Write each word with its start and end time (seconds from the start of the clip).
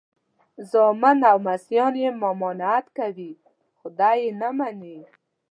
زامن 0.71 1.17
او 1.31 1.37
لمسیان 1.43 1.93
یې 2.03 2.09
ممانعت 2.23 2.85
کوي 2.97 3.31
خو 3.79 3.87
دی 3.99 4.13
یې 4.21 4.29
نه 4.41 4.49
مني. 4.57 4.97